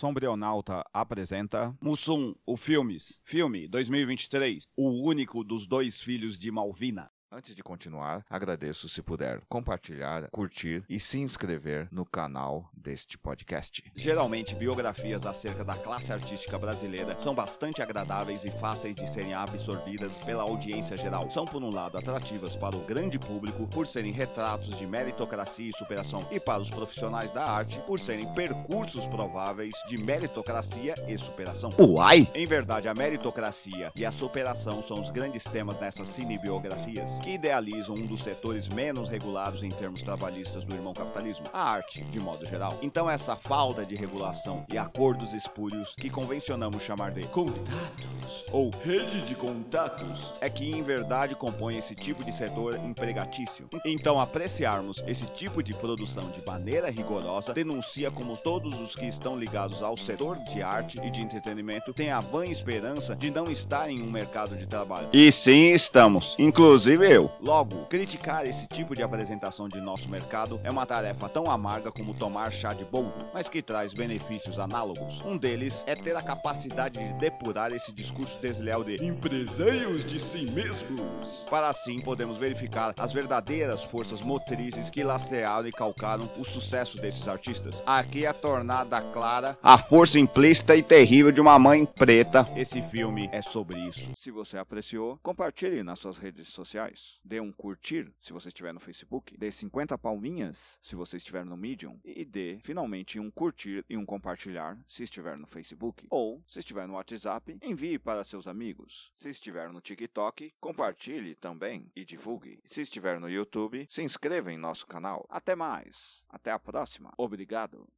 [0.00, 3.20] Sombrionauta apresenta Mussum, o Filmes.
[3.22, 4.66] Filme 2023.
[4.74, 7.10] O único dos dois filhos de Malvina.
[7.30, 13.82] Antes de continuar, agradeço se puder compartilhar, curtir e se inscrever no canal deste podcast.
[13.94, 20.14] Geralmente, biografias acerca da classe artística brasileira são bastante agradáveis e fáceis de serem absorvidas
[20.18, 21.30] pela audiência geral.
[21.30, 25.76] São, por um lado, atrativas para o grande público por serem retratos de meritocracia e
[25.76, 31.70] superação, e para os profissionais da arte por serem percursos prováveis de meritocracia e superação.
[31.78, 32.28] Uai!
[32.34, 37.94] Em verdade, a meritocracia e a superação são os grandes temas nessas cinebiografias que idealizam
[37.94, 42.46] um dos setores menos regulados em termos trabalhistas do irmão capitalismo, a arte, de modo
[42.46, 42.69] geral.
[42.82, 48.09] Então essa falta de regulação e acordos espúrios que convencionamos chamar de contatos
[48.52, 53.68] ou rede de contatos é que em verdade compõe esse tipo de setor empregatício.
[53.84, 59.38] Então apreciarmos esse tipo de produção de maneira rigorosa denuncia como todos os que estão
[59.38, 63.90] ligados ao setor de arte e de entretenimento têm a vã esperança de não estar
[63.90, 65.08] em um mercado de trabalho.
[65.12, 67.30] E sim estamos, inclusive eu.
[67.40, 72.14] Logo, criticar esse tipo de apresentação de nosso mercado é uma tarefa tão amarga como
[72.14, 75.20] tomar chá de boldo, mas que traz benefícios análogos.
[75.24, 80.50] Um deles é ter a capacidade de depurar esse discurso desleal de empresários de si
[80.50, 81.44] mesmos.
[81.48, 87.26] Para assim podemos verificar as verdadeiras forças motrizes que lastrearam e calcaram o sucesso desses
[87.28, 87.74] artistas.
[87.86, 92.46] Aqui é tornada clara A força implícita e terrível de uma mãe preta.
[92.56, 94.10] esse filme é sobre isso.
[94.16, 97.18] Se você apreciou, compartilhe nas suas redes sociais.
[97.24, 99.36] Dê um curtir se você estiver no Facebook.
[99.36, 101.98] Dê 50 palminhas se você estiver no Medium.
[102.04, 106.06] E dê finalmente um curtir e um compartilhar se estiver no Facebook.
[106.10, 109.12] Ou, se estiver no WhatsApp, envie para seus amigos.
[109.14, 112.60] Se estiver no TikTok, compartilhe também e divulgue.
[112.64, 115.26] Se estiver no YouTube, se inscreva em nosso canal.
[115.28, 116.22] Até mais.
[116.28, 117.12] Até a próxima.
[117.18, 117.88] Obrigado.